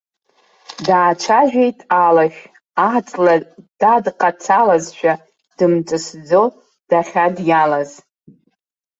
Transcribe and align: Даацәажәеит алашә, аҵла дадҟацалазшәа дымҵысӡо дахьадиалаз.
Даацәажәеит 0.85 1.79
алашә, 2.05 2.41
аҵла 2.93 3.35
дадҟацалазшәа 3.79 5.13
дымҵысӡо 5.57 6.43
дахьадиалаз. 6.89 7.91